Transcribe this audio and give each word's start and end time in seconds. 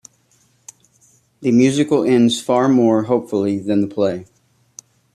The 1.41 1.51
musical 1.51 2.03
ends 2.03 2.41
far 2.41 2.67
more 2.67 3.03
hopefully 3.03 3.59
than 3.59 3.81
the 3.81 3.87
play. 3.87 4.25